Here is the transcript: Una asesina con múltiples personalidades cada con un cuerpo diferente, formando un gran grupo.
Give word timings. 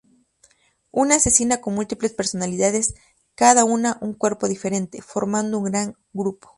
Una 0.89 1.17
asesina 1.17 1.61
con 1.61 1.75
múltiples 1.75 2.11
personalidades 2.11 2.95
cada 3.35 3.61
con 3.61 3.85
un 4.01 4.13
cuerpo 4.15 4.47
diferente, 4.47 4.99
formando 4.99 5.59
un 5.59 5.65
gran 5.65 5.95
grupo. 6.11 6.49